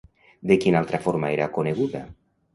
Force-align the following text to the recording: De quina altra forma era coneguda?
De 0.51 0.57
quina 0.63 0.81
altra 0.85 1.01
forma 1.03 1.31
era 1.37 1.49
coneguda? 1.61 2.05